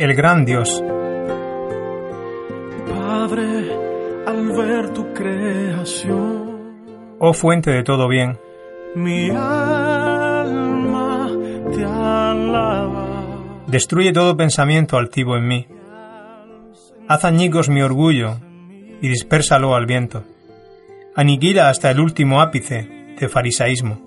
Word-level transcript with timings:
El 0.00 0.14
gran 0.14 0.46
Dios. 0.46 0.82
Padre, 2.88 3.70
al 4.26 4.48
ver 4.52 4.94
tu 4.94 5.12
creación, 5.12 6.78
Oh 7.18 7.34
fuente 7.34 7.70
de 7.70 7.82
todo 7.82 8.08
bien, 8.08 8.38
mi 8.94 9.28
alma 9.28 10.48
te 11.74 11.84
alaba. 11.84 13.26
destruye 13.66 14.14
todo 14.14 14.38
pensamiento 14.38 14.96
altivo 14.96 15.36
en 15.36 15.46
mí. 15.46 15.66
Haz 17.06 17.26
añicos 17.26 17.68
mi 17.68 17.82
orgullo 17.82 18.38
y 19.02 19.08
dispérsalo 19.08 19.74
al 19.74 19.84
viento. 19.84 20.24
Aniquila 21.14 21.68
hasta 21.68 21.90
el 21.90 22.00
último 22.00 22.40
ápice 22.40 22.88
de 23.20 23.28
farisaísmo. 23.28 24.00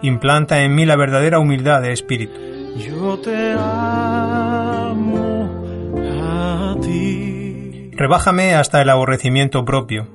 Implanta 0.00 0.62
en 0.62 0.74
mí 0.74 0.86
la 0.86 0.96
verdadera 0.96 1.40
humildad 1.40 1.82
de 1.82 1.92
espíritu. 1.92 2.40
Yo 2.78 3.18
te 3.18 3.52
amo 3.52 4.23
ti. 6.84 7.90
Rebájame 7.92 8.54
hasta 8.54 8.82
el 8.82 8.90
aborrecimiento 8.90 9.64
propio. 9.64 10.06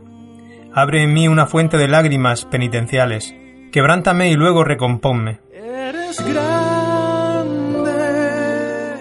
Abre 0.73 1.03
en 1.03 1.13
mí 1.13 1.27
una 1.27 1.45
fuente 1.45 1.77
de 1.77 1.87
lágrimas 1.87 2.45
penitenciales. 2.45 3.35
Quebrántame 3.71 4.29
y 4.29 4.35
luego 4.35 4.63
recompónme. 4.63 5.39
Eres 5.53 6.23
grande. 6.25 6.59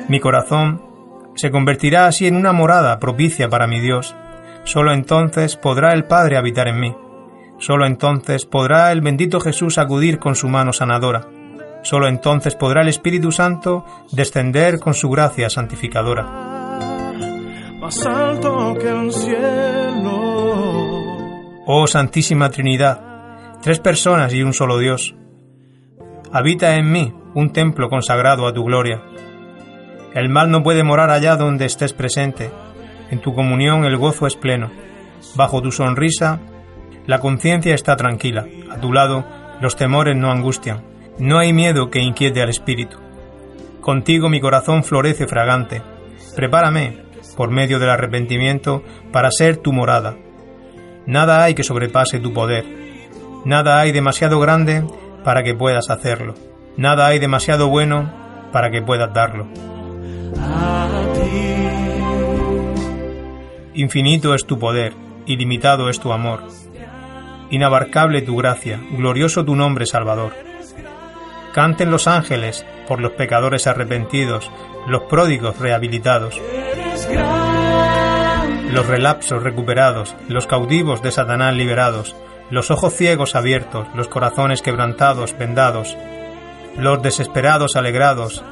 Mi 0.08 0.20
corazón 0.20 0.82
se 1.34 1.50
convertirá 1.50 2.06
así 2.06 2.26
en 2.26 2.36
una 2.36 2.52
morada 2.52 2.98
propicia 2.98 3.48
para 3.48 3.66
mi 3.66 3.80
Dios. 3.80 4.16
Solo 4.64 4.92
entonces 4.92 5.56
podrá 5.56 5.92
el 5.92 6.04
Padre 6.04 6.36
habitar 6.36 6.68
en 6.68 6.80
mí. 6.80 6.94
Solo 7.58 7.86
entonces 7.86 8.44
podrá 8.44 8.92
el 8.92 9.00
bendito 9.00 9.40
Jesús 9.40 9.78
acudir 9.78 10.18
con 10.18 10.34
su 10.34 10.48
mano 10.48 10.72
sanadora. 10.72 11.26
Solo 11.82 12.08
entonces 12.08 12.54
podrá 12.54 12.82
el 12.82 12.88
Espíritu 12.88 13.32
Santo 13.32 13.84
descender 14.12 14.78
con 14.78 14.94
su 14.94 15.10
gracia 15.10 15.50
santificadora. 15.50 16.57
Más 17.88 18.04
que 18.80 18.88
el 18.90 19.10
cielo. 19.10 20.10
Oh 21.64 21.86
Santísima 21.86 22.50
Trinidad, 22.50 23.00
tres 23.62 23.80
personas 23.80 24.34
y 24.34 24.42
un 24.42 24.52
solo 24.52 24.76
Dios. 24.76 25.14
Habita 26.30 26.76
en 26.76 26.92
mí 26.92 27.14
un 27.34 27.50
templo 27.50 27.88
consagrado 27.88 28.46
a 28.46 28.52
tu 28.52 28.62
gloria. 28.64 29.02
El 30.12 30.28
mal 30.28 30.50
no 30.50 30.62
puede 30.62 30.82
morar 30.82 31.08
allá 31.08 31.36
donde 31.36 31.64
estés 31.64 31.94
presente. 31.94 32.50
En 33.10 33.22
tu 33.22 33.32
comunión 33.32 33.86
el 33.86 33.96
gozo 33.96 34.26
es 34.26 34.36
pleno. 34.36 34.70
Bajo 35.34 35.62
tu 35.62 35.72
sonrisa, 35.72 36.40
la 37.06 37.20
conciencia 37.20 37.74
está 37.74 37.96
tranquila. 37.96 38.44
A 38.70 38.76
tu 38.82 38.92
lado, 38.92 39.24
los 39.62 39.76
temores 39.76 40.14
no 40.14 40.30
angustian. 40.30 40.84
No 41.18 41.38
hay 41.38 41.54
miedo 41.54 41.88
que 41.88 42.00
inquiete 42.00 42.42
al 42.42 42.50
espíritu. 42.50 42.98
Contigo 43.80 44.28
mi 44.28 44.42
corazón 44.42 44.84
florece 44.84 45.26
fragante. 45.26 45.80
Prepárame, 46.36 47.07
por 47.38 47.52
medio 47.52 47.78
del 47.78 47.90
arrepentimiento, 47.90 48.82
para 49.12 49.30
ser 49.30 49.58
tu 49.58 49.72
morada. 49.72 50.16
Nada 51.06 51.44
hay 51.44 51.54
que 51.54 51.62
sobrepase 51.62 52.18
tu 52.18 52.32
poder. 52.32 52.64
Nada 53.44 53.78
hay 53.78 53.92
demasiado 53.92 54.40
grande 54.40 54.82
para 55.22 55.44
que 55.44 55.54
puedas 55.54 55.88
hacerlo. 55.88 56.34
Nada 56.76 57.06
hay 57.06 57.20
demasiado 57.20 57.68
bueno 57.68 58.12
para 58.50 58.72
que 58.72 58.82
puedas 58.82 59.14
darlo. 59.14 59.46
Infinito 63.72 64.34
es 64.34 64.44
tu 64.44 64.58
poder, 64.58 64.94
ilimitado 65.24 65.88
es 65.90 66.00
tu 66.00 66.12
amor. 66.12 66.42
Inabarcable 67.50 68.22
tu 68.22 68.34
gracia, 68.34 68.80
glorioso 68.90 69.44
tu 69.44 69.54
nombre 69.54 69.86
Salvador. 69.86 70.32
Canten 71.54 71.92
los 71.92 72.08
ángeles 72.08 72.66
por 72.88 73.00
los 73.00 73.12
pecadores 73.12 73.66
arrepentidos, 73.66 74.50
los 74.86 75.02
pródigos 75.02 75.58
rehabilitados, 75.58 76.40
los 78.72 78.86
relapsos 78.86 79.42
recuperados, 79.42 80.16
los 80.28 80.46
cautivos 80.46 81.02
de 81.02 81.12
Satanás 81.12 81.54
liberados, 81.54 82.16
los 82.50 82.70
ojos 82.70 82.94
ciegos 82.94 83.34
abiertos, 83.34 83.86
los 83.94 84.08
corazones 84.08 84.62
quebrantados 84.62 85.36
vendados, 85.38 85.96
los 86.78 87.02
desesperados 87.02 87.76
alegrados, 87.76 88.42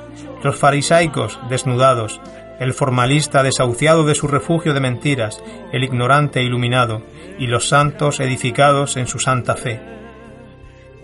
los 0.44 0.56
farisaicos 0.56 1.38
desnudados, 1.48 2.20
el 2.60 2.74
formalista 2.74 3.42
desahuciado 3.42 4.04
de 4.04 4.14
su 4.14 4.28
refugio 4.28 4.74
de 4.74 4.80
mentiras, 4.80 5.42
el 5.72 5.84
ignorante 5.84 6.42
iluminado, 6.42 7.02
y 7.38 7.46
los 7.46 7.68
santos 7.68 8.20
edificados 8.20 8.96
en 8.96 9.06
su 9.06 9.18
santa 9.18 9.56
fe. 9.56 9.80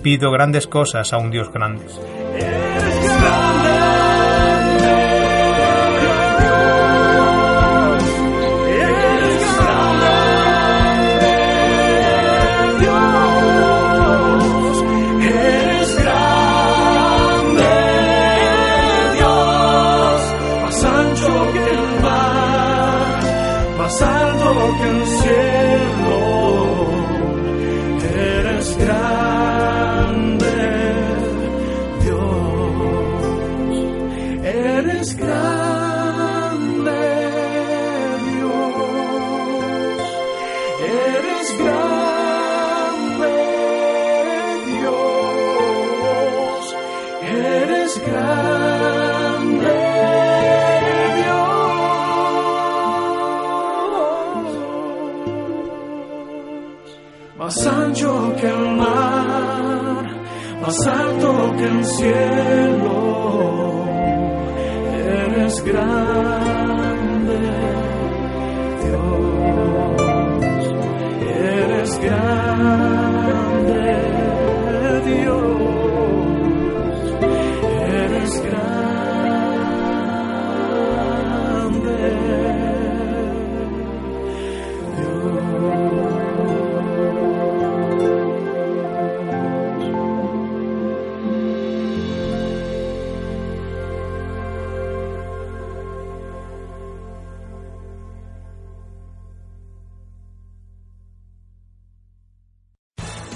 Pido 0.03 0.31
grandes 0.31 0.66
cosas 0.66 1.12
a 1.12 1.19
un 1.19 1.31
Dios 1.31 1.53
grande. 1.53 1.84
Más 23.82 24.03
alto 24.03 24.77
que 24.78 24.88
el 24.88 25.06
cielo. 25.06 25.51
Eres 35.02 35.16
grande, 35.16 37.00
Dios. 38.30 40.06
Eres 40.78 41.46
grande, 41.58 43.34
Dios. 44.78 46.62
Eres 47.20 47.92
grande, 48.06 49.74
Dios. 51.19 51.66
Más 57.38 57.66
ancho 57.66 58.36
que 58.40 58.46
el 58.48 58.76
mar, 58.76 60.04
más 60.62 60.86
alto 60.86 61.28
que 61.56 61.64
el 61.64 61.84
cielo. 61.86 63.81
Eres 65.65 66.31